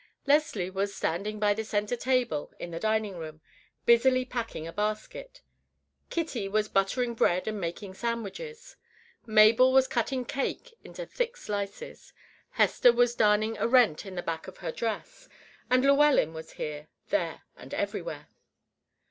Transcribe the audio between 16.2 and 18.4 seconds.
was here, there, and everywhere.